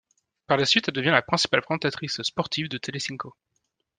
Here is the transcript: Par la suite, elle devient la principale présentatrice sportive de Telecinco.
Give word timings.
Par 0.47 0.57
la 0.57 0.65
suite, 0.65 0.87
elle 0.87 0.95
devient 0.95 1.11
la 1.11 1.21
principale 1.21 1.61
présentatrice 1.61 2.23
sportive 2.23 2.67
de 2.69 2.79
Telecinco. 2.79 3.35